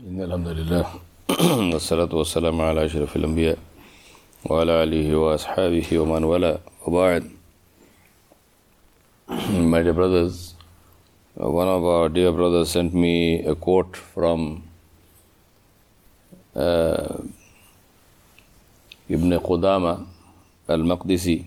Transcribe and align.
إن 0.00 0.16
الحمد 0.22 0.48
لله 0.48 0.84
والصلاة 1.72 2.08
والسلام 2.08 2.60
على 2.60 2.84
أشرف 2.84 3.16
الأنبياء 3.16 3.58
وعلى 4.48 4.72
آله 4.84 5.16
وأصحابه 5.16 5.98
ومن 5.98 6.24
والاه 6.24 6.58
وبعد 6.86 7.24
My 9.28 9.82
dear 9.82 9.92
brothers, 9.92 10.54
one 11.34 11.68
of 11.68 11.84
our 11.84 12.08
dear 12.08 12.32
brothers 12.32 12.70
sent 12.70 12.94
me 12.94 13.44
a 13.44 13.54
quote 13.54 13.94
from 13.94 14.62
uh, 16.56 17.18
Ibn 19.10 19.30
Qudama 19.38 20.06
al-Maqdisi 20.66 21.44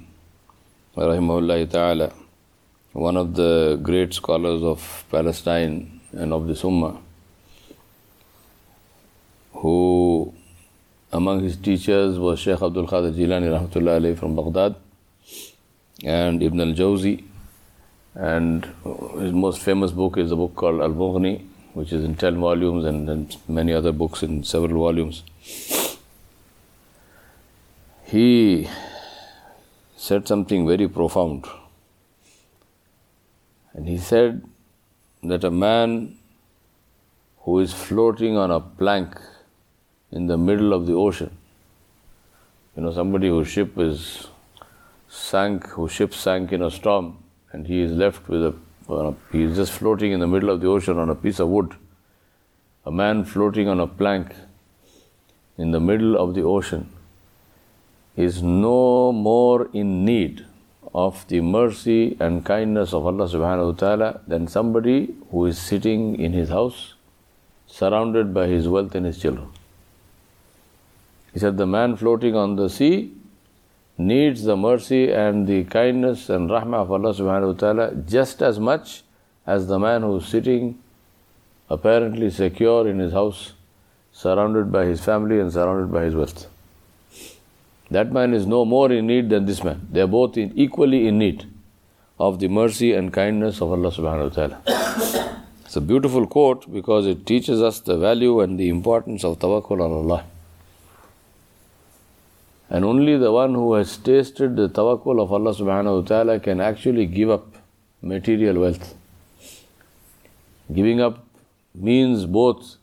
rahimahullah 0.96 1.72
ta'ala 1.72 2.14
one 2.94 3.18
of 3.18 3.34
the 3.34 3.80
great 3.82 4.14
scholars 4.14 4.62
of 4.62 5.06
Palestine 5.10 6.00
and 6.12 6.32
of 6.32 6.46
the 6.46 6.54
Ummah 6.54 7.00
who 9.64 10.34
among 11.14 11.42
his 11.42 11.56
teachers 11.56 12.20
was 12.20 12.40
Sheikh 12.40 12.62
Abdul 12.62 12.86
Qadir 12.86 13.14
Jilani 13.20 13.50
rahmatullah 13.54 14.00
alayhi 14.00 14.18
from 14.20 14.36
Baghdad 14.36 14.76
and 16.04 16.44
Ibn 16.44 16.60
al-Jawzi 16.60 17.24
and 18.14 18.66
his 19.22 19.32
most 19.32 19.62
famous 19.62 19.92
book 19.92 20.18
is 20.18 20.34
a 20.34 20.36
book 20.36 20.54
called 20.56 20.82
Al-Mughni 20.82 21.46
which 21.74 21.94
is 21.94 22.04
in 22.04 22.16
10 22.16 22.42
volumes 22.42 22.84
and, 22.84 23.10
and 23.10 23.38
many 23.48 23.72
other 23.72 23.94
books 23.94 24.22
in 24.22 24.44
several 24.44 24.80
volumes. 24.80 25.24
He 28.04 28.70
said 29.96 30.28
something 30.28 30.68
very 30.68 30.90
profound. 30.90 31.46
And 33.74 33.88
he 33.88 33.98
said 33.98 34.44
that 35.24 35.44
a 35.46 35.50
man 35.50 36.18
who 37.40 37.60
is 37.60 37.74
floating 37.74 38.38
on 38.38 38.52
a 38.52 38.60
plank 38.60 39.20
in 40.14 40.28
the 40.28 40.38
middle 40.38 40.74
of 40.74 40.86
the 40.86 40.94
ocean, 40.94 41.32
you 42.76 42.84
know, 42.84 42.92
somebody 42.92 43.28
whose 43.28 43.48
ship 43.48 43.78
is 43.78 44.28
sank, 45.08 45.68
whose 45.70 45.92
ship 45.92 46.14
sank 46.14 46.52
in 46.52 46.62
a 46.62 46.72
storm, 46.72 47.18
and 47.52 47.68
he 47.68 47.82
is 47.82 47.92
left 47.92 48.30
with 48.30 48.46
a, 48.46 49.16
he 49.32 49.44
is 49.44 49.56
just 49.56 49.72
floating 49.72 50.12
in 50.12 50.20
the 50.20 50.28
middle 50.28 50.50
of 50.50 50.62
the 50.62 50.68
ocean 50.68 50.98
on 50.98 51.10
a 51.10 51.16
piece 51.16 51.40
of 51.40 51.48
wood. 51.48 51.74
A 52.86 52.92
man 52.92 53.24
floating 53.26 53.68
on 53.68 53.80
a 53.80 53.88
plank 53.88 54.34
in 55.58 55.72
the 55.72 55.80
middle 55.80 56.18
of 56.18 56.34
the 56.36 56.44
ocean 56.44 56.90
is 58.16 58.44
no 58.44 59.12
more 59.12 59.70
in 59.74 60.06
need 60.06 60.46
of 60.94 61.26
the 61.28 61.42
mercy 61.42 62.16
and 62.20 62.46
kindness 62.46 62.94
of 62.94 63.06
Allah 63.06 63.28
subhanahu 63.28 63.72
wa 63.72 63.78
ta'ala 63.84 64.22
than 64.28 64.48
somebody 64.48 65.16
who 65.32 65.46
is 65.48 65.58
sitting 65.58 66.20
in 66.20 66.34
his 66.34 66.50
house 66.50 66.94
surrounded 67.66 68.34
by 68.34 68.48
his 68.48 68.68
wealth 68.68 68.94
and 68.94 69.06
his 69.08 69.20
children. 69.20 69.50
He 71.34 71.40
said, 71.40 71.58
The 71.58 71.68
man 71.68 71.96
floating 71.96 72.36
on 72.36 72.56
the 72.56 72.70
sea 72.70 73.14
needs 73.98 74.44
the 74.44 74.58
mercy 74.58 75.12
and 75.12 75.48
the 75.48 75.64
kindness 75.66 76.30
and 76.30 76.50
rahmah 76.50 76.82
of 76.82 76.92
Allah 76.92 77.14
subhanahu 77.14 77.54
wa 77.54 77.60
ta'ala 77.60 77.96
just 78.08 78.42
as 78.42 78.60
much 78.60 79.04
as 79.46 79.68
the 79.68 79.80
man 79.80 80.02
who 80.02 80.18
is 80.18 80.26
sitting 80.26 80.80
apparently 81.70 82.30
secure 82.30 82.88
in 82.88 83.00
his 83.00 83.14
house, 83.14 83.54
surrounded 84.12 84.72
by 84.72 84.86
his 84.86 85.04
family 85.04 85.40
and 85.40 85.52
surrounded 85.52 85.92
by 85.92 86.04
his 86.04 86.16
wealth. 86.16 86.48
That 87.90 88.12
man 88.12 88.34
is 88.34 88.46
no 88.46 88.66
more 88.66 88.92
in 88.92 89.08
need 89.08 89.30
than 89.30 89.46
this 89.46 89.64
man. 89.64 89.88
They 89.92 90.02
are 90.02 90.08
both 90.08 90.38
in, 90.38 90.52
equally 90.56 91.08
in 91.08 91.18
need 91.18 91.48
of 92.20 92.40
the 92.40 92.48
mercy 92.48 92.94
and 92.94 93.12
kindness 93.12 93.62
of 93.62 93.72
Allah 93.72 93.92
subhanahu 93.92 94.30
wa 94.30 94.36
ta'ala. 94.36 95.42
it's 95.66 95.76
a 95.76 95.82
beautiful 95.82 96.26
quote 96.28 96.72
because 96.72 97.08
it 97.08 97.26
teaches 97.26 97.62
us 97.62 97.80
the 97.80 97.98
value 97.98 98.40
and 98.42 98.60
the 98.60 98.70
importance 98.70 99.24
of 99.24 99.40
tawakkul 99.40 99.82
on 99.82 99.92
Allah. 99.92 100.26
And 102.74 102.84
only 102.84 103.18
the 103.18 103.32
one 103.32 103.54
who 103.54 103.74
has 103.76 103.98
tasted 103.98 104.56
the 104.56 104.68
tawakkul 104.68 105.22
of 105.22 105.32
Allah 105.32 105.52
subhanahu 105.54 106.02
wa 106.02 106.08
ta'ala 106.12 106.40
can 106.40 106.60
actually 106.60 107.06
give 107.06 107.30
up 107.30 107.58
material 108.02 108.60
wealth. 108.62 108.96
Giving 110.74 111.00
up 111.00 111.24
means 111.76 112.26
both 112.26 112.78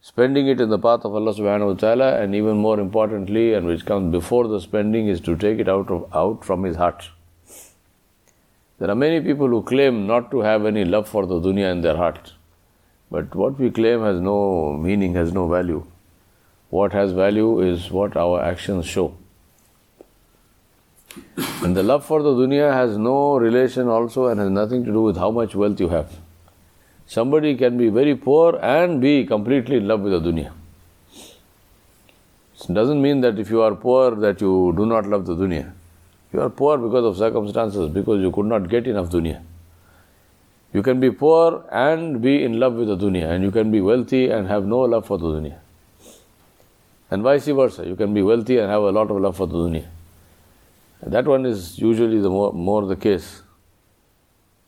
spending 0.00 0.48
it 0.48 0.60
in 0.60 0.68
the 0.68 0.78
path 0.78 1.04
of 1.04 1.14
Allah 1.14 1.32
subhanahu 1.32 1.74
wa 1.74 1.74
ta'ala 1.74 2.08
and 2.20 2.34
even 2.34 2.56
more 2.56 2.80
importantly 2.80 3.54
and 3.54 3.66
which 3.66 3.84
comes 3.86 4.10
before 4.10 4.48
the 4.48 4.60
spending 4.60 5.06
is 5.06 5.20
to 5.28 5.36
take 5.36 5.60
it 5.60 5.68
out 5.68 5.92
of 5.92 6.08
out 6.22 6.44
from 6.44 6.64
his 6.64 6.74
heart. 6.74 7.08
There 8.80 8.90
are 8.90 8.96
many 8.96 9.20
people 9.20 9.46
who 9.46 9.62
claim 9.62 10.08
not 10.08 10.32
to 10.32 10.40
have 10.40 10.66
any 10.66 10.84
love 10.84 11.08
for 11.08 11.24
the 11.26 11.38
dunya 11.46 11.70
in 11.70 11.82
their 11.82 11.96
heart. 11.96 12.32
But 13.12 13.32
what 13.34 13.60
we 13.60 13.70
claim 13.70 14.02
has 14.02 14.20
no 14.20 14.72
meaning, 14.88 15.14
has 15.14 15.32
no 15.32 15.46
value. 15.46 15.84
What 16.70 16.92
has 16.92 17.12
value 17.12 17.60
is 17.60 17.90
what 17.90 18.16
our 18.16 18.42
actions 18.42 18.86
show. 18.86 19.14
And 21.62 21.76
the 21.76 21.82
love 21.82 22.04
for 22.04 22.22
the 22.22 22.30
dunya 22.30 22.72
has 22.72 22.98
no 22.98 23.38
relation 23.38 23.88
also 23.88 24.26
and 24.26 24.38
has 24.38 24.50
nothing 24.50 24.84
to 24.84 24.92
do 24.92 25.02
with 25.02 25.16
how 25.16 25.30
much 25.30 25.54
wealth 25.54 25.80
you 25.80 25.88
have. 25.88 26.12
Somebody 27.06 27.56
can 27.56 27.78
be 27.78 27.88
very 27.88 28.14
poor 28.14 28.56
and 28.56 29.00
be 29.00 29.24
completely 29.24 29.78
in 29.78 29.88
love 29.88 30.00
with 30.00 30.12
the 30.12 30.20
dunya. 30.20 30.52
It 32.60 32.74
doesn't 32.74 33.00
mean 33.00 33.22
that 33.22 33.38
if 33.38 33.50
you 33.50 33.62
are 33.62 33.74
poor 33.74 34.14
that 34.16 34.40
you 34.42 34.74
do 34.76 34.84
not 34.84 35.06
love 35.06 35.24
the 35.24 35.34
dunya. 35.34 35.72
You 36.32 36.42
are 36.42 36.50
poor 36.50 36.76
because 36.76 37.04
of 37.04 37.16
circumstances, 37.16 37.88
because 37.88 38.20
you 38.20 38.30
could 38.30 38.44
not 38.44 38.68
get 38.68 38.86
enough 38.86 39.08
dunya. 39.08 39.40
You 40.74 40.82
can 40.82 41.00
be 41.00 41.10
poor 41.10 41.64
and 41.72 42.20
be 42.20 42.44
in 42.44 42.60
love 42.60 42.74
with 42.74 42.88
the 42.88 42.96
dunya, 42.96 43.30
and 43.30 43.42
you 43.42 43.50
can 43.50 43.70
be 43.70 43.80
wealthy 43.80 44.28
and 44.28 44.46
have 44.46 44.66
no 44.66 44.80
love 44.80 45.06
for 45.06 45.16
the 45.16 45.24
dunya. 45.24 45.56
And 47.10 47.22
vice 47.22 47.46
versa, 47.46 47.86
you 47.86 47.96
can 47.96 48.12
be 48.12 48.22
wealthy 48.22 48.58
and 48.58 48.70
have 48.70 48.82
a 48.82 48.90
lot 48.90 49.10
of 49.10 49.16
love 49.18 49.36
for 49.36 49.46
the 49.46 49.54
dunya. 49.54 49.86
That 51.02 51.26
one 51.26 51.46
is 51.46 51.78
usually 51.78 52.20
the 52.20 52.28
more, 52.28 52.52
more 52.52 52.84
the 52.86 52.96
case, 52.96 53.42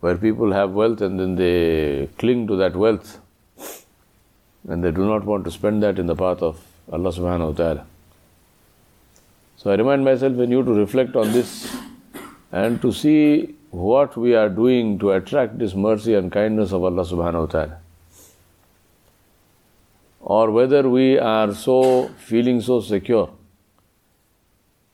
where 0.00 0.16
people 0.16 0.52
have 0.52 0.70
wealth 0.70 1.00
and 1.02 1.20
then 1.20 1.34
they 1.34 2.08
cling 2.18 2.46
to 2.46 2.56
that 2.56 2.76
wealth 2.76 3.20
and 4.68 4.82
they 4.82 4.90
do 4.90 5.04
not 5.04 5.24
want 5.24 5.44
to 5.44 5.50
spend 5.50 5.82
that 5.82 5.98
in 5.98 6.06
the 6.06 6.14
path 6.14 6.42
of 6.42 6.60
Allah 6.90 7.10
subhanahu 7.10 7.48
wa 7.48 7.52
ta'ala. 7.52 7.86
So 9.56 9.70
I 9.70 9.74
remind 9.74 10.04
myself 10.04 10.38
and 10.38 10.50
you 10.50 10.62
to 10.64 10.72
reflect 10.72 11.16
on 11.16 11.32
this 11.32 11.70
and 12.50 12.80
to 12.80 12.92
see 12.92 13.54
what 13.70 14.16
we 14.16 14.34
are 14.34 14.48
doing 14.48 14.98
to 14.98 15.12
attract 15.12 15.58
this 15.58 15.74
mercy 15.74 16.14
and 16.14 16.32
kindness 16.32 16.72
of 16.72 16.82
Allah 16.82 17.04
subhanahu 17.04 17.40
wa 17.40 17.46
ta'ala. 17.46 17.78
Or 20.20 20.50
whether 20.50 20.88
we 20.88 21.18
are 21.18 21.54
so 21.54 22.08
feeling 22.18 22.60
so 22.60 22.80
secure 22.80 23.30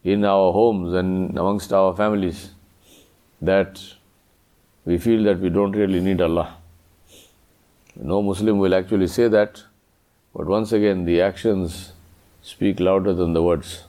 in 0.05 0.25
our 0.25 0.53
homes 0.53 0.95
and 0.95 1.37
amongst 1.37 1.73
our 1.73 1.95
families 1.97 2.51
that 3.43 3.83
we 4.85 4.99
feel 4.99 5.25
that 5.25 5.41
we 5.41 5.51
don't 5.51 5.73
really 5.73 6.01
need 6.01 6.21
Allah. 6.21 6.57
No 7.97 8.23
Muslim 8.23 8.59
will 8.59 8.75
actually 8.75 9.09
say 9.09 9.27
that, 9.29 9.63
but 10.35 10.47
once 10.47 10.73
again, 10.73 11.05
the 11.05 11.21
actions 11.23 11.93
speak 12.43 12.79
louder 12.79 13.13
than 13.13 13.33
the 13.33 13.43
words. 13.43 13.83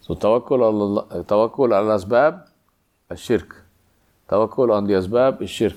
So, 0.00 0.14
tawakkul 0.16 0.62
Allah, 0.62 1.24
tawakkul 1.24 1.72
al 1.72 1.96
asbab 1.96 2.46
is 3.10 3.20
shirk. 3.20 3.64
Tawakkul 4.28 4.72
on 4.72 4.86
the 4.86 4.94
asbab 4.94 5.42
is 5.42 5.50
shirk. 5.50 5.76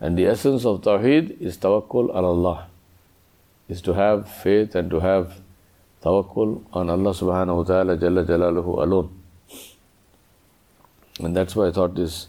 And 0.00 0.16
the 0.16 0.26
essence 0.26 0.64
of 0.64 0.80
Tawheed 0.80 1.40
is 1.40 1.58
tawakkul 1.58 2.14
on 2.14 2.24
Allah, 2.24 2.68
is 3.68 3.82
to 3.82 3.92
have 3.92 4.30
faith 4.30 4.74
and 4.74 4.90
to 4.90 5.00
have 5.00 5.40
tawakkul 6.02 6.64
on 6.72 6.88
Allah 6.88 7.10
subhanahu 7.10 7.56
wa 7.56 7.62
ta'ala 7.64 7.96
jalla 7.98 8.24
jalaluhu 8.24 8.82
alone. 8.82 9.10
And 11.20 11.36
that's 11.36 11.54
why 11.54 11.66
I 11.68 11.70
thought 11.70 11.94
this 11.94 12.28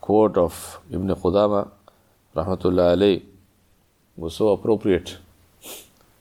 quote 0.00 0.36
of 0.36 0.78
Ibn 0.92 1.08
Qudama, 1.08 1.68
rahmatullah 2.36 2.96
alayh, 2.96 3.22
was 4.16 4.34
so 4.36 4.50
appropriate. 4.50 5.18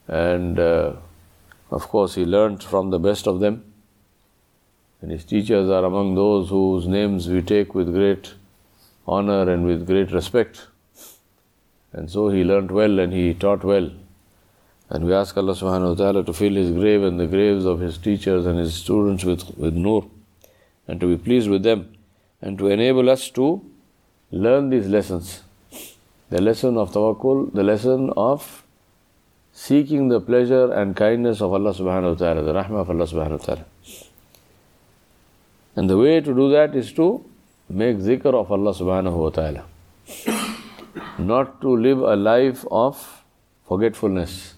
And 0.07 0.59
uh, 0.59 0.93
of 1.69 1.87
course, 1.89 2.15
he 2.15 2.25
learnt 2.25 2.63
from 2.63 2.89
the 2.89 2.97
best 2.97 3.27
of 3.27 3.39
them. 3.39 3.63
And 5.01 5.11
his 5.11 5.25
teachers 5.25 5.69
are 5.69 5.85
among 5.85 6.15
those 6.15 6.49
whose 6.49 6.87
names 6.87 7.29
we 7.29 7.43
take 7.43 7.75
with 7.75 7.93
great 7.93 8.33
honor 9.07 9.51
and 9.51 9.63
with 9.63 9.85
great 9.85 10.11
respect. 10.11 10.67
And 11.93 12.09
so 12.09 12.29
he 12.29 12.43
learnt 12.43 12.71
well 12.71 12.99
and 12.99 13.13
he 13.13 13.33
taught 13.33 13.63
well. 13.63 13.89
And 14.89 15.05
we 15.05 15.13
ask 15.13 15.35
Allah 15.35 15.53
subhanahu 15.53 15.89
wa 15.89 15.95
ta'ala 15.95 16.23
to 16.23 16.33
fill 16.33 16.53
his 16.53 16.71
grave 16.71 17.03
and 17.03 17.19
the 17.19 17.27
graves 17.27 17.65
of 17.65 17.79
his 17.79 17.97
teachers 17.97 18.45
and 18.45 18.57
his 18.57 18.73
students 18.73 19.25
with, 19.25 19.57
with 19.57 19.73
nur 19.73 20.09
and 20.87 20.99
to 21.01 21.07
be 21.07 21.21
pleased 21.21 21.49
with 21.49 21.63
them 21.63 21.97
and 22.41 22.57
to 22.57 22.67
enable 22.67 23.09
us 23.09 23.29
to 23.31 23.65
learn 24.31 24.69
these 24.69 24.87
lessons. 24.87 25.43
The 26.29 26.41
lesson 26.41 26.77
of 26.77 26.91
tawakkul, 26.91 27.53
the 27.53 27.63
lesson 27.63 28.11
of 28.15 28.63
seeking 29.51 30.07
the 30.09 30.21
pleasure 30.21 30.71
and 30.71 30.95
kindness 30.95 31.41
of 31.41 31.51
Allah 31.51 31.73
subhanahu 31.73 32.11
wa 32.11 32.15
ta'ala, 32.15 32.43
the 32.43 32.53
rahmah 32.53 32.81
of 32.81 32.89
Allah 32.89 33.05
subhanahu 33.05 33.39
wa 33.39 33.45
ta'ala. 33.45 33.65
And 35.75 35.89
the 35.89 35.97
way 35.97 36.21
to 36.21 36.33
do 36.33 36.49
that 36.51 36.75
is 36.75 36.91
to 36.93 37.25
make 37.69 37.97
zikr 37.97 38.33
of 38.33 38.51
Allah 38.51 38.73
subhanahu 38.73 39.15
wa 39.15 39.29
ta'ala. 39.29 39.65
Not 41.17 41.61
to 41.61 41.75
live 41.75 41.99
a 41.99 42.15
life 42.15 42.65
of 42.71 43.23
forgetfulness, 43.67 44.55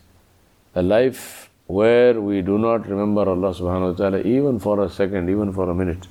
a 0.76 0.82
life 0.82 1.50
where 1.68 2.20
we 2.20 2.42
do 2.42 2.58
not 2.58 2.88
remember 2.88 3.22
Allah 3.30 3.54
subhanahu 3.54 3.92
wa 3.92 3.98
ta'ala 3.98 4.22
even 4.22 4.60
for 4.60 4.84
a 4.84 4.90
second, 4.90 5.30
even 5.30 5.54
for 5.54 5.70
a 5.70 5.76
minute. 5.76 6.08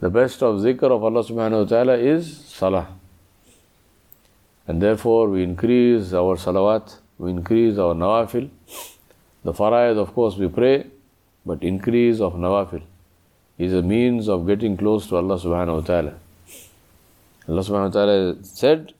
The 0.00 0.10
best 0.10 0.42
of 0.42 0.60
zikr 0.60 0.90
of 0.90 1.02
Allah 1.04 1.24
subhanahu 1.24 1.62
wa 1.62 1.68
ta'ala 1.68 1.96
is 1.96 2.36
salah. 2.46 2.88
And 4.66 4.80
therefore 4.80 5.28
we 5.28 5.42
increase 5.42 6.12
our 6.12 6.36
salawat, 6.36 6.96
we 7.18 7.30
increase 7.30 7.78
our 7.78 7.94
nawafil. 7.94 8.48
The 9.44 9.52
faraid, 9.52 9.96
of 9.96 10.14
course, 10.14 10.36
we 10.36 10.48
pray, 10.48 10.86
but 11.44 11.62
increase 11.62 12.20
of 12.20 12.34
nawafil 12.34 12.82
is 13.58 13.72
a 13.74 13.82
means 13.82 14.28
of 14.28 14.46
getting 14.46 14.76
close 14.76 15.08
to 15.08 15.16
Allah 15.16 15.38
subhanahu 15.38 15.74
wa 15.74 15.80
ta'ala. 15.80 16.14
Allah 17.48 17.62
subhanahu 17.62 17.90
wa 17.90 17.90
ta'ala 17.90 18.44
said, 18.44 18.94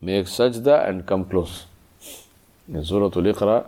make 0.00 0.26
sajda 0.26 0.88
and 0.88 1.06
come 1.06 1.24
close. 1.24 1.66
In 2.68 2.84
Surah 2.84 3.10
Al-Iqra, 3.14 3.66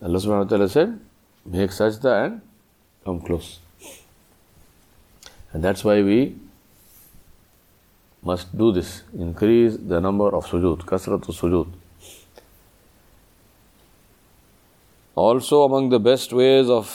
Allah 0.00 0.18
subhanahu 0.18 0.44
wa 0.44 0.48
ta'ala 0.48 0.68
said, 0.68 0.98
make 1.44 1.70
sajda 1.70 2.24
and 2.24 2.40
come 3.04 3.20
close. 3.20 3.58
And 5.52 5.62
that's 5.62 5.84
why 5.84 6.02
we 6.02 6.36
must 8.22 8.56
do 8.56 8.72
this, 8.72 9.02
increase 9.16 9.76
the 9.76 10.00
number 10.00 10.34
of 10.34 10.46
sujood, 10.46 10.84
kasratu 10.84 11.32
sujood. 11.32 11.68
Also 15.14 15.64
among 15.64 15.88
the 15.88 15.98
best 15.98 16.32
ways 16.32 16.68
of 16.68 16.86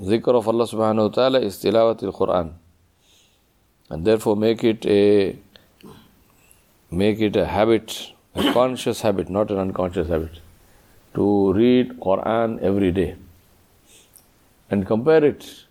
zikr 0.00 0.34
of 0.34 0.48
Allah 0.48 0.64
subhanahu 0.64 1.08
wa 1.08 1.14
ta'ala 1.14 1.40
is 1.40 1.56
tilawat 1.56 2.02
al-Quran. 2.02 2.65
And 3.90 4.04
therefore 4.04 4.36
make 4.36 4.64
it 4.64 4.84
a 4.86 5.36
make 6.90 7.20
it 7.20 7.36
a 7.36 7.46
habit, 7.46 8.12
a 8.34 8.52
conscious 8.52 9.00
habit, 9.00 9.28
not 9.28 9.50
an 9.50 9.58
unconscious 9.58 10.08
habit, 10.08 10.40
to 11.14 11.52
read 11.52 11.98
Quran 12.00 12.60
every 12.60 12.92
day. 12.92 13.16
And 14.70 14.86
compare 14.86 15.24
it. 15.24 15.64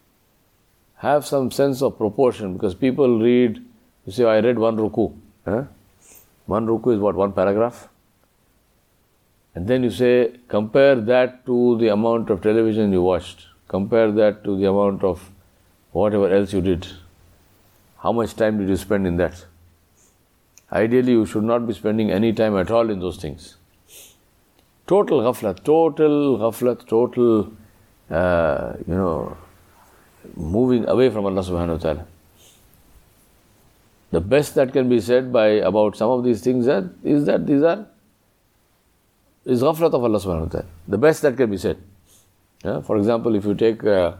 Have 0.97 1.25
some 1.25 1.51
sense 1.51 1.81
of 1.81 1.97
proportion 1.97 2.53
because 2.53 2.73
people 2.73 3.19
read, 3.19 3.61
you 4.05 4.11
say, 4.11 4.23
I 4.23 4.39
read 4.39 4.57
one 4.57 4.77
ruku. 4.77 5.13
Huh? 5.43 5.63
One 6.45 6.65
ruku 6.65 6.93
is 6.93 6.99
what, 6.99 7.15
one 7.15 7.33
paragraph? 7.33 7.89
And 9.53 9.67
then 9.67 9.83
you 9.83 9.89
say, 9.89 10.37
compare 10.47 10.95
that 10.95 11.45
to 11.45 11.77
the 11.77 11.89
amount 11.89 12.29
of 12.29 12.41
television 12.41 12.91
you 12.91 13.01
watched. 13.01 13.47
Compare 13.67 14.11
that 14.13 14.43
to 14.43 14.57
the 14.57 14.65
amount 14.69 15.03
of 15.03 15.31
whatever 15.91 16.33
else 16.33 16.53
you 16.53 16.61
did. 16.61 16.87
How 18.05 18.11
much 18.11 18.35
time 18.35 18.59
did 18.59 18.69
you 18.69 18.75
spend 18.75 19.07
in 19.07 19.17
that? 19.17 19.45
Ideally, 20.71 21.13
you 21.13 21.25
should 21.25 21.43
not 21.43 21.65
be 21.65 21.73
spending 21.73 22.11
any 22.11 22.33
time 22.33 22.55
at 22.55 22.69
all 22.69 22.91
in 22.91 22.99
those 22.99 23.17
things. 23.17 23.55
Total 24.85 25.21
ghaflat, 25.21 25.63
total 25.63 26.37
ghaflat, 26.37 26.87
total, 26.87 27.51
uh, 28.11 28.73
you 28.87 28.93
know, 28.93 29.35
moving 30.35 30.87
away 30.87 31.09
from 31.09 31.25
Allah 31.25 31.41
subhanahu 31.41 31.77
wa 31.77 31.77
ta'ala. 31.77 32.05
The 34.11 34.21
best 34.21 34.53
that 34.53 34.71
can 34.71 34.87
be 34.87 34.99
said 34.99 35.33
by 35.33 35.47
about 35.73 35.97
some 35.97 36.11
of 36.11 36.23
these 36.23 36.41
things 36.41 36.67
is 37.03 37.25
that 37.25 37.47
these 37.47 37.63
are 37.63 37.87
is 39.45 39.63
ghaflat 39.63 39.93
of 39.93 40.03
Allah 40.03 40.19
subhanahu 40.19 40.53
wa 40.53 40.57
ta'ala. 40.59 40.67
The 40.87 40.99
best 40.99 41.23
that 41.23 41.37
can 41.37 41.49
be 41.49 41.57
said. 41.57 41.81
Yeah? 42.63 42.81
For 42.81 42.97
example, 42.97 43.33
if 43.33 43.45
you 43.45 43.55
take 43.55 43.83
uh, 43.83 44.13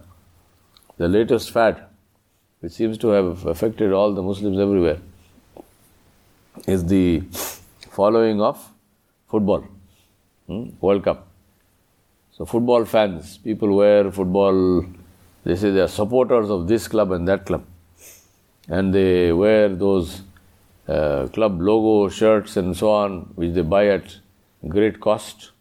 the 0.98 1.08
latest 1.08 1.52
fad, 1.52 1.86
which 2.60 2.72
seems 2.72 2.98
to 3.00 3.10
have 3.10 3.46
affected 3.46 3.92
all 3.92 4.14
the 4.14 4.22
Muslims 4.22 4.60
everywhere, 4.60 5.00
is 6.68 6.86
the 6.86 7.22
following 7.92 8.42
of 8.42 8.72
football, 9.28 9.66
hmm? 10.48 10.70
World 10.80 11.04
Cup. 11.04 11.28
So, 12.32 12.46
football 12.46 12.86
fans, 12.86 13.38
people 13.38 13.76
wear 13.76 14.12
football, 14.12 14.86
they 15.44 15.56
say 15.56 15.72
they 15.72 15.82
are 15.82 15.88
supporters 15.88 16.50
of 16.50 16.68
this 16.68 16.88
club 16.88 17.12
and 17.12 17.28
that 17.28 17.46
club. 17.46 17.66
And 18.68 18.94
they 18.94 19.32
wear 19.32 19.70
those 19.70 20.22
uh, 20.88 21.28
club 21.28 21.62
logo 21.62 22.10
shirts 22.10 22.58
and 22.58 22.76
so 22.76 22.92
on, 22.92 23.32
which 23.36 23.54
they 23.54 23.62
buy 23.62 23.88
at 23.88 24.18
great 24.68 25.00
cost. 25.00 25.52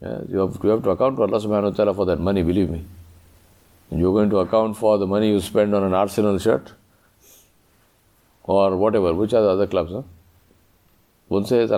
Yeah, 0.00 0.20
you, 0.28 0.38
have, 0.38 0.58
you 0.62 0.70
have 0.70 0.82
to 0.82 0.90
account 0.90 1.16
to 1.16 1.22
Allah 1.22 1.40
subhanahu 1.40 1.70
wa 1.70 1.76
ta'ala 1.76 1.94
for 1.94 2.06
that 2.06 2.20
money, 2.20 2.42
believe 2.42 2.70
me. 2.70 2.84
You're 3.90 4.12
going 4.12 4.30
to 4.30 4.38
account 4.38 4.76
for 4.76 4.98
the 4.98 5.06
money 5.06 5.30
you 5.30 5.40
spend 5.40 5.74
on 5.74 5.82
an 5.82 5.94
Arsenal 5.94 6.38
shirt 6.38 6.72
or 8.44 8.76
whatever, 8.76 9.14
which 9.14 9.32
are 9.32 9.42
the 9.42 9.48
other 9.48 9.66
clubs? 9.66 9.92
Huh? 9.92 10.02
Once 11.28 11.48
says, 11.48 11.70
We 11.70 11.76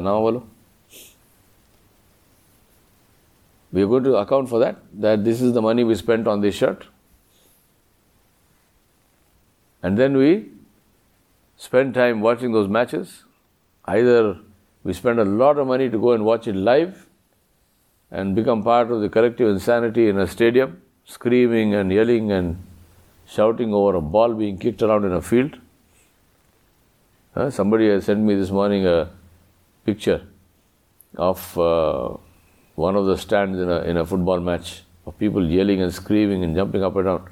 are 3.82 3.86
going 3.86 4.04
to 4.04 4.16
account 4.16 4.48
for 4.48 4.58
that, 4.58 4.76
that 4.94 5.24
this 5.24 5.40
is 5.40 5.52
the 5.52 5.62
money 5.62 5.84
we 5.84 5.94
spent 5.94 6.26
on 6.26 6.40
this 6.40 6.54
shirt. 6.54 6.86
And 9.82 9.96
then 9.96 10.16
we 10.16 10.50
spend 11.56 11.94
time 11.94 12.20
watching 12.20 12.52
those 12.52 12.68
matches. 12.68 13.24
Either 13.84 14.38
we 14.82 14.92
spend 14.92 15.20
a 15.20 15.24
lot 15.24 15.58
of 15.58 15.66
money 15.66 15.88
to 15.88 15.98
go 15.98 16.12
and 16.12 16.24
watch 16.24 16.46
it 16.46 16.54
live 16.54 17.06
and 18.10 18.34
become 18.34 18.62
part 18.62 18.90
of 18.90 19.00
the 19.00 19.08
collective 19.08 19.48
insanity 19.48 20.08
in 20.08 20.18
a 20.18 20.26
stadium 20.26 20.82
screaming 21.04 21.74
and 21.74 21.92
yelling 21.92 22.30
and 22.32 22.62
shouting 23.26 23.72
over 23.72 23.96
a 23.96 24.00
ball 24.00 24.34
being 24.34 24.58
kicked 24.58 24.82
around 24.82 25.04
in 25.04 25.12
a 25.12 25.22
field. 25.22 25.56
Uh, 27.34 27.48
somebody 27.50 27.88
has 27.88 28.04
sent 28.04 28.20
me 28.20 28.34
this 28.34 28.50
morning 28.50 28.86
a 28.86 29.10
picture 29.84 30.26
of 31.16 31.58
uh, 31.58 32.16
one 32.74 32.96
of 32.96 33.06
the 33.06 33.16
stands 33.16 33.58
in 33.58 33.70
a, 33.70 33.82
in 33.82 33.96
a 33.96 34.04
football 34.04 34.40
match 34.40 34.82
of 35.06 35.18
people 35.18 35.48
yelling 35.48 35.80
and 35.82 35.94
screaming 35.94 36.44
and 36.44 36.56
jumping 36.56 36.82
up 36.82 36.96
and 36.96 37.04
down. 37.04 37.30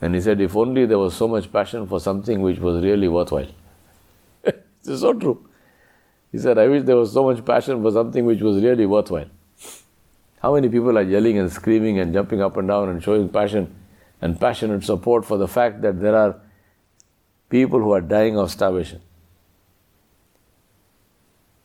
And 0.00 0.14
he 0.14 0.20
said, 0.20 0.40
if 0.40 0.56
only 0.56 0.86
there 0.86 0.98
was 0.98 1.14
so 1.14 1.28
much 1.28 1.52
passion 1.52 1.86
for 1.86 2.00
something 2.00 2.40
which 2.42 2.58
was 2.58 2.82
really 2.82 3.08
worthwhile. 3.08 3.48
it's 4.44 5.00
so 5.00 5.12
true. 5.12 5.48
He 6.32 6.38
said, 6.38 6.58
I 6.58 6.66
wish 6.66 6.84
there 6.84 6.96
was 6.96 7.12
so 7.12 7.24
much 7.24 7.44
passion 7.44 7.82
for 7.82 7.92
something 7.92 8.24
which 8.24 8.40
was 8.40 8.62
really 8.62 8.86
worthwhile. 8.86 9.28
How 10.42 10.54
many 10.54 10.68
people 10.68 10.98
are 10.98 11.02
yelling 11.02 11.38
and 11.38 11.52
screaming 11.52 12.00
and 12.00 12.12
jumping 12.12 12.42
up 12.42 12.56
and 12.56 12.66
down 12.66 12.88
and 12.88 13.00
showing 13.00 13.28
passion 13.28 13.72
and 14.20 14.40
passionate 14.40 14.82
support 14.82 15.24
for 15.24 15.38
the 15.38 15.46
fact 15.46 15.82
that 15.82 16.00
there 16.00 16.16
are 16.16 16.40
people 17.48 17.78
who 17.78 17.92
are 17.92 18.00
dying 18.00 18.36
of 18.36 18.50
starvation? 18.50 19.00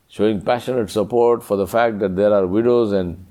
Showing 0.08 0.40
passionate 0.42 0.90
support 0.90 1.42
for 1.42 1.56
the 1.56 1.66
fact 1.66 1.98
that 1.98 2.14
there 2.14 2.32
are 2.32 2.46
widows 2.46 2.92
and 2.92 3.26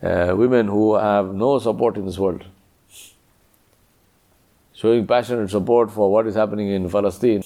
uh, 0.00 0.34
women 0.36 0.68
who 0.68 0.94
have 0.94 1.34
no 1.34 1.58
support 1.58 1.96
in 1.96 2.06
this 2.06 2.16
world. 2.16 2.44
Showing 4.72 5.04
passionate 5.04 5.50
support 5.50 5.90
for 5.90 6.12
what 6.12 6.28
is 6.28 6.36
happening 6.36 6.68
in 6.68 6.88
Palestine. 6.88 7.42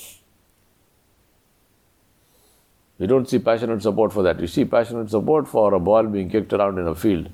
Don't 3.11 3.29
see 3.29 3.41
passionate 3.41 3.83
support 3.83 4.13
for 4.13 4.23
that. 4.23 4.39
You 4.39 4.47
see 4.47 4.65
passionate 4.65 5.11
support 5.11 5.49
for 5.49 5.75
a 5.75 5.81
ball 5.81 6.07
being 6.07 6.31
kicked 6.31 6.53
around 6.53 6.79
in 6.79 6.87
a 6.87 6.95
field. 6.95 7.29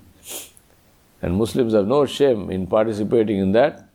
And 1.21 1.37
Muslims 1.37 1.75
have 1.75 1.87
no 1.87 2.07
shame 2.07 2.51
in 2.51 2.67
participating 2.67 3.39
in 3.39 3.53
that, 3.53 3.87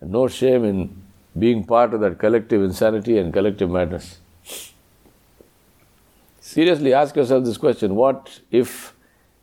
and 0.00 0.10
no 0.10 0.26
shame 0.26 0.64
in 0.64 1.02
being 1.38 1.64
part 1.64 1.92
of 1.92 2.00
that 2.00 2.18
collective 2.18 2.62
insanity 2.62 3.18
and 3.18 3.30
collective 3.30 3.68
madness. 3.68 4.20
Seriously 6.40 6.94
ask 6.94 7.14
yourself 7.14 7.44
this 7.44 7.58
question 7.58 7.94
what 7.94 8.40
if 8.50 8.94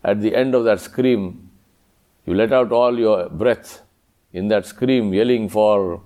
at 0.03 0.21
the 0.21 0.35
end 0.35 0.55
of 0.55 0.65
that 0.65 0.79
scream 0.79 1.49
you 2.25 2.33
let 2.33 2.51
out 2.51 2.71
all 2.71 2.97
your 2.97 3.29
breath 3.29 3.81
in 4.33 4.47
that 4.47 4.65
scream, 4.65 5.13
yelling 5.13 5.49
for 5.49 6.01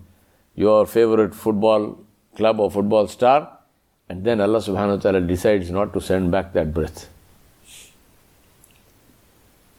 your 0.55 0.85
favorite 0.85 1.33
football 1.33 1.99
club 2.35 2.59
or 2.59 2.69
football 2.69 3.07
star? 3.07 3.59
And 4.09 4.23
then 4.23 4.41
Allah 4.41 4.59
subhanahu 4.59 4.97
wa 4.97 5.01
ta'ala 5.01 5.21
decides 5.21 5.71
not 5.71 5.93
to 5.93 6.01
send 6.01 6.31
back 6.31 6.53
that 6.53 6.73
breath. 6.73 7.09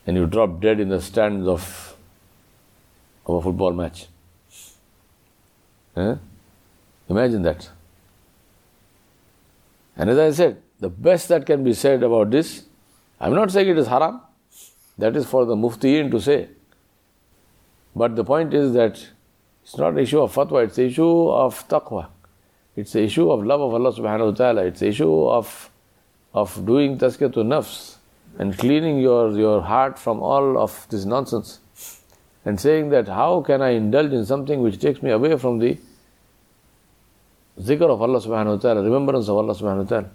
And 0.07 0.16
you 0.16 0.26
drop 0.26 0.61
dead 0.61 0.81
in 0.81 0.88
the 0.88 1.00
stands 1.00 1.47
of, 1.47 1.97
of 3.26 3.37
a 3.37 3.43
football 3.43 3.73
match. 3.73 4.07
Huh? 5.95 6.16
Imagine 7.09 7.43
that. 7.43 7.71
And 9.97 10.11
as 10.11 10.19
I 10.19 10.31
said, 10.31 10.62
the 10.81 10.88
best 10.88 11.28
that 11.28 11.47
can 11.47 11.62
be 11.62 11.73
said 11.73 12.02
about 12.02 12.31
this, 12.31 12.64
I'm 13.21 13.35
not 13.35 13.50
saying 13.50 13.69
it 13.69 13.78
is 13.78 13.87
haram. 13.87 14.21
That 14.99 15.16
is 15.16 15.26
for 15.26 15.45
the 15.45 15.54
muftiyin 15.54 16.11
to 16.11 16.21
say. 16.21 16.49
But 17.97 18.16
the 18.16 18.25
point 18.25 18.52
is 18.54 18.73
that 18.73 19.07
it's 19.62 19.78
not 19.78 19.93
an 19.93 19.99
issue 19.99 20.21
of 20.21 20.35
fatwa, 20.35 20.64
it's 20.64 20.78
an 20.78 20.87
issue 20.87 21.28
of 21.28 21.66
taqwa. 21.69 22.09
It's 22.76 22.93
the 22.93 23.02
issue 23.02 23.31
of 23.31 23.45
love 23.45 23.61
of 23.61 23.75
Allah 23.75 23.93
subhanahu 23.93 24.31
wa 24.31 24.33
ta'ala. 24.33 24.64
It's 24.66 24.81
the 24.81 24.88
issue 24.88 25.26
of, 25.26 25.71
of 26.33 26.66
doing 26.66 26.99
tazkiyatun 26.99 27.47
nafs 27.47 27.97
and 28.38 28.57
cleaning 28.59 28.99
your, 28.99 29.31
your 29.38 29.62
heart 29.62 29.99
from 29.99 30.21
all 30.21 30.59
of 30.59 30.87
this 30.90 31.04
nonsense. 31.04 31.61
And 32.45 32.61
saying 32.61 32.90
that 32.90 33.09
how 33.09 33.43
can 33.43 33.62
I 33.62 33.71
indulge 33.71 34.12
in 34.12 34.26
something 34.26 34.61
which 34.61 34.78
takes 34.81 35.02
me 35.02 35.11
away 35.11 35.38
from 35.38 35.61
the 35.61 35.78
zikr 37.61 37.88
of 37.88 38.02
Allah 38.02 38.19
subhanahu 38.21 38.57
wa 38.57 38.57
ta'ala, 38.57 38.83
remembrance 38.83 39.28
of 39.28 39.37
Allah 39.37 39.54
subhanahu 39.54 39.85
wa 39.85 39.85
ta'ala. 39.85 40.11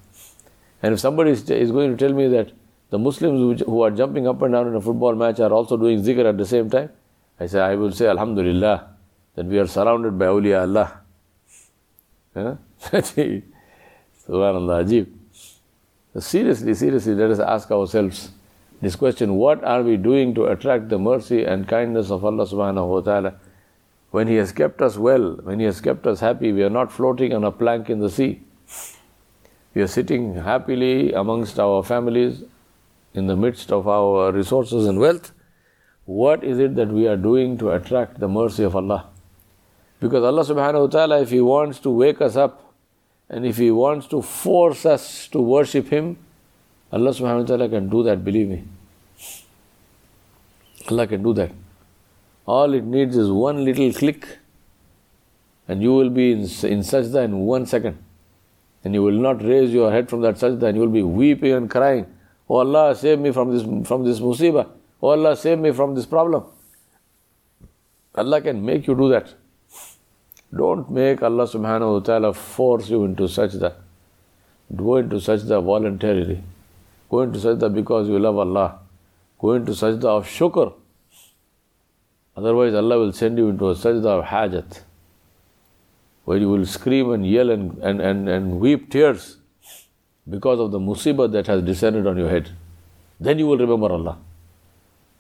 And 0.84 0.94
if 0.94 1.00
somebody 1.00 1.32
is 1.32 1.50
is 1.50 1.72
going 1.72 1.96
to 1.96 1.98
tell 1.98 2.14
me 2.14 2.28
that 2.28 2.52
the 2.90 3.00
Muslims 3.00 3.62
who 3.62 3.82
are 3.82 3.92
jumping 3.92 4.28
up 4.28 4.42
and 4.42 4.54
down 4.54 4.68
in 4.68 4.76
a 4.76 4.82
football 4.82 5.16
match 5.16 5.40
are 5.40 5.52
also 5.52 5.78
doing 5.78 6.02
zikr 6.02 6.26
at 6.28 6.38
the 6.38 6.46
same 6.46 6.70
time, 6.70 6.90
I 7.40 7.46
say, 7.46 7.62
I 7.62 7.76
will 7.76 7.92
say, 7.92 8.08
Alhamdulillah, 8.08 8.88
that 9.36 9.46
we 9.46 9.58
are 9.60 9.68
surrounded 9.68 10.20
by 10.20 10.26
awliya 10.26 10.62
Allah. 10.64 11.02
Subhanallah, 14.28 14.84
Ajib. 14.86 15.08
Seriously, 16.20 16.74
seriously, 16.74 17.16
let 17.16 17.32
us 17.32 17.40
ask 17.40 17.72
ourselves 17.72 18.32
this 18.82 18.96
question 18.96 19.36
what 19.36 19.64
are 19.64 19.84
we 19.84 19.98
doing 19.98 20.34
to 20.36 20.46
attract 20.46 20.90
the 20.90 20.98
mercy 20.98 21.44
and 21.44 21.68
kindness 21.68 22.12
of 22.12 22.26
Allah 22.26 22.46
subhanahu 22.46 22.88
wa 22.88 23.02
ta'ala? 23.02 23.36
When 24.12 24.28
He 24.28 24.36
has 24.36 24.52
kept 24.52 24.82
us 24.82 24.98
well, 24.98 25.36
when 25.44 25.60
He 25.60 25.66
has 25.66 25.82
kept 25.82 26.08
us 26.08 26.20
happy, 26.20 26.52
we 26.52 26.64
are 26.64 26.70
not 26.70 26.92
floating 26.92 27.34
on 27.34 27.44
a 27.44 27.52
plank 27.52 27.90
in 27.90 28.00
the 28.00 28.10
sea. 28.10 28.42
We 29.76 29.82
are 29.84 29.88
sitting 29.88 30.36
happily 30.36 31.14
amongst 31.14 31.60
our 31.60 31.84
families, 31.84 32.44
in 33.14 33.28
the 33.28 33.36
midst 33.36 33.72
of 33.72 33.88
our 33.88 34.32
resources 34.32 34.88
and 34.88 35.00
wealth. 35.00 35.32
What 36.06 36.44
is 36.44 36.60
it 36.60 36.76
that 36.76 36.90
we 36.90 37.08
are 37.08 37.18
doing 37.18 37.58
to 37.60 37.72
attract 37.72 38.20
the 38.20 38.28
mercy 38.28 38.64
of 38.64 38.76
Allah? 38.76 39.08
Because 40.00 40.24
Allah 40.24 40.44
subhanahu 40.44 40.82
wa 40.82 40.88
ta'ala, 40.88 41.22
if 41.22 41.30
He 41.30 41.42
wants 41.42 41.80
to 41.80 41.90
wake 41.90 42.22
us 42.22 42.36
up 42.36 42.74
and 43.30 43.46
if 43.46 43.58
He 43.58 43.70
wants 43.70 44.08
to 44.08 44.22
force 44.22 44.86
us 44.86 45.28
to 45.30 45.42
worship 45.42 45.90
Him, 45.90 46.18
Allah 46.92 47.12
subhanahu 47.12 47.42
wa 47.42 47.46
ta'ala 47.46 47.70
can 47.70 47.90
do 47.90 48.04
that, 48.04 48.24
believe 48.24 48.48
me. 48.48 48.64
Allah 50.90 51.06
can 51.06 51.22
do 51.22 51.34
that. 51.34 51.52
All 52.46 52.74
it 52.74 52.84
needs 52.84 53.16
is 53.16 53.30
one 53.30 53.64
little 53.64 53.94
click 53.94 54.40
and 55.68 55.84
you 55.84 55.94
will 55.94 56.10
be 56.10 56.32
in, 56.32 56.40
in 56.40 56.80
sajda 56.82 57.24
in 57.26 57.38
one 57.40 57.66
second. 57.66 58.04
And 58.84 58.94
you 58.94 59.04
will 59.04 59.20
not 59.20 59.44
raise 59.44 59.72
your 59.72 59.92
head 59.92 60.10
from 60.10 60.22
that 60.22 60.36
sajda 60.36 60.64
and 60.64 60.78
you 60.78 60.82
will 60.82 60.90
be 60.90 61.04
weeping 61.04 61.52
and 61.52 61.70
crying. 61.70 62.08
Oh 62.50 62.56
Allah, 62.56 62.96
save 62.96 63.20
me 63.20 63.32
from 63.32 63.54
this, 63.54 63.88
from 63.88 64.04
this 64.04 64.20
musibah. 64.20 64.68
Oh 65.04 65.10
Allah, 65.10 65.36
save 65.36 65.60
me 65.60 65.72
from 65.72 65.94
this 65.94 66.08
problem. 66.08 66.46
Allah 68.16 68.42
can 68.42 68.66
make 68.66 68.88
you 68.88 68.96
do 68.96 69.10
that. 69.10 69.34
Don't 70.56 70.90
make 70.90 71.22
Allah 71.22 71.44
subhanahu 71.44 71.94
wa 71.94 72.00
ta'ala 72.00 72.34
force 72.34 72.90
you 72.90 73.06
into 73.06 73.24
sajda. 73.24 73.74
Go 74.76 74.98
into 74.98 75.18
sajda 75.18 75.64
voluntarily. 75.64 76.42
Go 77.10 77.22
into 77.22 77.38
sajda 77.40 77.74
because 77.74 78.08
you 78.08 78.18
love 78.18 78.38
Allah. 78.38 78.80
Go 79.38 79.54
into 79.54 79.74
sajda 79.74 80.06
of 80.06 80.26
shukr. 80.26 80.74
Otherwise, 82.36 82.74
Allah 82.74 82.98
will 83.00 83.14
send 83.14 83.38
you 83.38 83.50
into 83.50 83.70
a 83.70 83.76
sajda 83.76 84.06
of 84.06 84.26
hajat, 84.26 84.82
where 86.26 86.38
you 86.38 86.50
will 86.50 86.66
scream 86.66 87.12
and 87.12 87.28
yell 87.28 87.50
and, 87.52 87.78
and, 87.80 88.02
and, 88.02 88.30
and 88.30 88.60
weep 88.60 88.90
tears 88.90 89.38
because 90.28 90.60
of 90.60 90.72
the 90.72 90.80
musibah 90.80 91.32
that 91.32 91.48
has 91.48 91.62
descended 91.62 92.08
on 92.08 92.18
your 92.18 92.30
head. 92.30 92.50
Then 93.20 93.38
you 93.38 93.46
will 93.48 93.58
remember 93.58 93.92
Allah. 93.92 94.18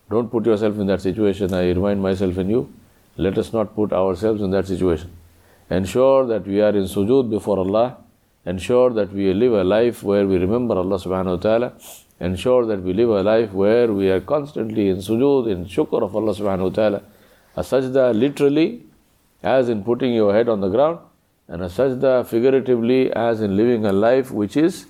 Don't 0.10 0.32
put 0.32 0.46
yourself 0.46 0.78
in 0.80 0.88
that 0.88 1.02
situation. 1.02 1.54
I 1.54 1.70
remind 1.70 2.02
myself 2.02 2.38
and 2.38 2.50
you, 2.50 2.74
let 3.18 3.38
us 3.38 3.54
not 3.54 3.76
put 3.76 3.94
ourselves 3.94 4.42
in 4.42 4.50
that 4.52 4.66
situation. 4.66 5.12
Ensure 5.70 6.26
that 6.28 6.48
we 6.48 6.62
are 6.62 6.70
in 6.70 6.86
sujood 6.86 7.30
before 7.30 7.60
Allah. 7.60 7.98
Ensure 8.46 8.90
that 8.92 9.14
we 9.14 9.34
live 9.34 9.54
a 9.54 9.64
life 9.64 10.02
where 10.04 10.26
we 10.26 10.38
remember 10.38 10.76
Allah 10.76 10.98
subhanahu 10.98 11.36
wa 11.38 11.38
ta'ala. 11.38 11.74
Ensure 12.20 12.66
that 12.66 12.82
we 12.82 12.94
live 12.94 13.10
a 13.10 13.24
life 13.24 13.52
where 13.52 13.92
we 13.94 14.10
are 14.10 14.20
constantly 14.20 14.90
in 14.90 14.98
sujood, 14.98 15.52
in 15.52 15.66
shukr 15.66 16.02
of 16.02 16.16
Allah 16.16 16.34
subhanahu 16.34 16.64
wa 16.64 16.70
ta'ala. 16.70 17.02
A 17.56 17.62
sajda 17.62 18.18
literally, 18.18 18.84
as 19.44 19.70
in 19.70 19.84
putting 19.84 20.14
your 20.14 20.34
head 20.34 20.50
on 20.50 20.60
the 20.60 20.70
ground, 20.70 21.00
and 21.48 21.62
a 21.62 21.68
sajda 21.68 22.26
figuratively, 22.26 23.14
as 23.14 23.42
in 23.42 23.56
living 23.56 23.86
a 23.86 23.94
life 23.94 24.32
which 24.32 24.58
is 24.58 24.88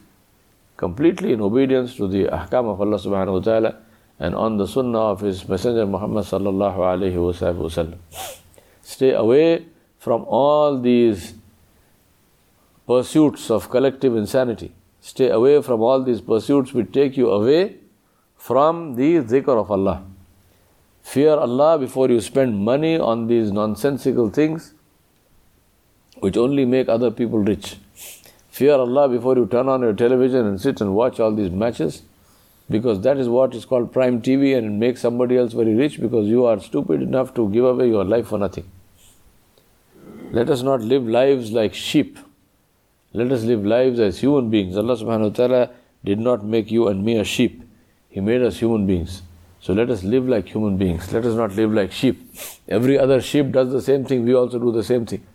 completely 0.77 1.33
in 1.33 1.41
obedience 1.41 1.95
to 1.95 2.07
the 2.07 2.23
ahkam 2.25 2.71
of 2.71 2.79
Allah 2.79 2.97
subhanahu 2.97 3.33
wa 3.33 3.39
ta'ala 3.39 3.75
and 4.19 4.35
on 4.35 4.57
the 4.57 4.65
sunnah 4.65 4.99
of 4.99 5.21
His 5.21 5.47
Messenger 5.47 5.85
Muhammad 5.85 6.25
sallallahu 6.25 6.77
alayhi 6.77 7.19
wa 7.19 7.33
sallam. 7.69 7.97
Stay 8.81 9.11
away 9.11 9.65
from 9.99 10.23
all 10.27 10.79
these 10.79 11.33
pursuits 12.87 13.51
of 13.51 13.69
collective 13.69 14.15
insanity. 14.15 14.73
Stay 15.01 15.29
away 15.29 15.61
from 15.61 15.81
all 15.81 16.01
these 16.01 16.21
pursuits 16.21 16.73
which 16.73 16.91
take 16.91 17.17
you 17.17 17.29
away 17.29 17.75
from 18.35 18.95
the 18.95 19.17
zikr 19.17 19.57
of 19.59 19.69
Allah. 19.69 20.03
Fear 21.03 21.35
Allah 21.35 21.77
before 21.77 22.09
you 22.09 22.21
spend 22.21 22.57
money 22.57 22.97
on 22.97 23.27
these 23.27 23.51
nonsensical 23.51 24.29
things 24.29 24.73
which 26.19 26.37
only 26.37 26.65
make 26.65 26.89
other 26.89 27.11
people 27.11 27.39
rich. 27.39 27.77
Fear 28.49 28.73
Allah 28.73 29.07
before 29.09 29.35
you 29.35 29.45
turn 29.45 29.69
on 29.69 29.81
your 29.81 29.93
television 29.93 30.45
and 30.45 30.59
sit 30.59 30.81
and 30.81 30.95
watch 30.95 31.19
all 31.19 31.33
these 31.33 31.51
matches 31.51 32.01
because 32.69 33.01
that 33.01 33.17
is 33.17 33.27
what 33.27 33.53
is 33.55 33.65
called 33.65 33.91
prime 33.91 34.21
TV 34.21 34.57
and 34.57 34.65
it 34.67 34.77
makes 34.87 35.01
somebody 35.01 35.37
else 35.37 35.53
very 35.53 35.75
rich 35.75 35.99
because 35.99 36.27
you 36.27 36.45
are 36.45 36.59
stupid 36.59 37.01
enough 37.01 37.33
to 37.33 37.49
give 37.49 37.65
away 37.65 37.87
your 37.87 38.03
life 38.03 38.27
for 38.27 38.37
nothing. 38.37 38.69
Let 40.31 40.49
us 40.49 40.61
not 40.61 40.81
live 40.81 41.07
lives 41.07 41.51
like 41.51 41.73
sheep. 41.73 42.19
Let 43.13 43.31
us 43.31 43.43
live 43.43 43.65
lives 43.65 43.99
as 43.99 44.19
human 44.19 44.49
beings. 44.49 44.77
Allah 44.77 44.95
subhanahu 44.95 45.29
wa 45.29 45.29
ta'ala 45.29 45.71
did 46.03 46.19
not 46.19 46.45
make 46.45 46.69
you 46.69 46.87
and 46.87 47.03
me 47.03 47.17
a 47.17 47.23
sheep. 47.23 47.63
He 48.09 48.19
made 48.19 48.41
us 48.41 48.59
human 48.59 48.85
beings. 48.85 49.23
So 49.61 49.73
let 49.73 49.89
us 49.89 50.03
live 50.03 50.27
like 50.27 50.47
human 50.47 50.77
beings. 50.77 51.11
Let 51.11 51.25
us 51.25 51.35
not 51.35 51.55
live 51.55 51.73
like 51.73 51.91
sheep. 51.91 52.31
Every 52.67 52.97
other 52.97 53.21
sheep 53.21 53.51
does 53.51 53.71
the 53.71 53.81
same 53.81 54.05
thing, 54.05 54.23
we 54.23 54.33
also 54.33 54.59
do 54.59 54.71
the 54.71 54.83
same 54.83 55.05
thing. 55.05 55.25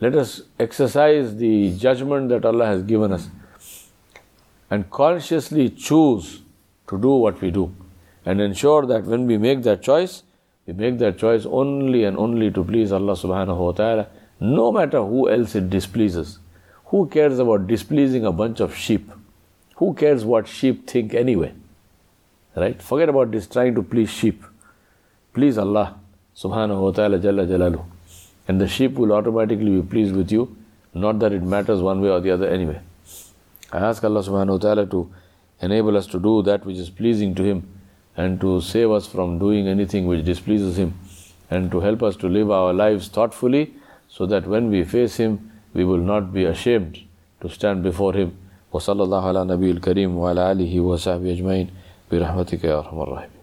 Let 0.00 0.16
us 0.16 0.42
exercise 0.58 1.36
the 1.36 1.76
judgment 1.76 2.30
that 2.30 2.44
Allah 2.44 2.66
has 2.66 2.82
given 2.82 3.12
us 3.12 3.28
and 4.70 4.90
consciously 4.90 5.68
choose 5.68 6.40
to 6.88 6.98
do 6.98 7.10
what 7.10 7.40
we 7.40 7.50
do 7.50 7.74
and 8.24 8.40
ensure 8.40 8.86
that 8.86 9.04
when 9.04 9.26
we 9.26 9.38
make 9.38 9.62
that 9.62 9.82
choice, 9.82 10.22
we 10.66 10.72
make 10.74 10.98
that 10.98 11.18
choice 11.18 11.44
only 11.44 12.04
and 12.04 12.16
only 12.16 12.50
to 12.50 12.62
please 12.62 12.92
Allah 12.92 13.14
subhanahu 13.14 13.58
wa 13.58 13.72
ta'ala, 13.72 14.06
no 14.38 14.70
matter 14.70 15.02
who 15.02 15.28
else 15.28 15.54
it 15.56 15.68
displeases. 15.70 16.38
Who 16.86 17.06
cares 17.08 17.38
about 17.38 17.66
displeasing 17.66 18.24
a 18.24 18.32
bunch 18.32 18.60
of 18.60 18.76
sheep? 18.76 19.10
Who 19.76 19.94
cares 19.94 20.24
what 20.24 20.46
sheep 20.46 20.86
think 20.86 21.14
anyway? 21.14 21.52
Right? 22.54 22.80
Forget 22.80 23.08
about 23.08 23.32
this 23.32 23.46
trying 23.46 23.74
to 23.74 23.82
please 23.82 24.10
sheep. 24.10 24.44
Please 25.32 25.58
Allah 25.58 25.98
subhanahu 26.36 26.80
wa 26.80 26.90
ta'ala 26.92 27.18
jalla 27.18 27.46
jalalu. 27.46 27.84
And 28.46 28.60
the 28.60 28.68
sheep 28.68 28.92
will 28.92 29.12
automatically 29.12 29.80
be 29.80 29.82
pleased 29.82 30.14
with 30.14 30.30
you, 30.30 30.56
not 30.94 31.18
that 31.20 31.32
it 31.32 31.42
matters 31.42 31.80
one 31.80 32.00
way 32.00 32.10
or 32.10 32.20
the 32.20 32.30
other 32.30 32.48
anyway. 32.48 32.80
I 33.72 33.78
ask 33.78 34.04
Allah 34.04 34.20
subhanahu 34.20 34.50
wa 34.50 34.58
ta'ala 34.58 34.86
to 34.86 35.10
enable 35.60 35.96
us 35.96 36.06
to 36.08 36.20
do 36.20 36.42
that 36.42 36.66
which 36.66 36.76
is 36.76 36.90
pleasing 36.90 37.34
to 37.36 37.42
Him 37.42 37.66
and 38.15 38.41
to 38.41 38.61
save 38.61 38.91
us 38.91 39.07
from 39.07 39.37
doing 39.39 39.67
anything 39.67 40.07
which 40.07 40.25
displeases 40.25 40.77
Him 40.77 40.93
and 41.49 41.71
to 41.71 41.79
help 41.79 42.03
us 42.03 42.15
to 42.17 42.27
live 42.27 42.49
our 42.51 42.73
lives 42.73 43.07
thoughtfully 43.07 43.73
so 44.09 44.25
that 44.25 44.47
when 44.47 44.69
we 44.69 44.83
face 44.83 45.17
Him, 45.17 45.51
we 45.73 45.85
will 45.85 45.97
not 46.13 46.33
be 46.33 46.45
ashamed 46.45 46.99
to 47.41 47.49
stand 47.49 47.83
before 47.83 48.13
Him. 48.13 48.37
وصلى 48.73 49.03
الله 49.03 49.23
على 49.27 49.45
نبي 49.45 49.71
الكريم 49.71 50.17
وعلى 50.17 50.51
آله 50.51 50.79
وصحبه 50.81 51.31
أجمعين 51.31 51.67
برحمتك 52.11 52.63
يا 52.63 52.79
أرحم 52.79 53.01
الراحمين 53.01 53.40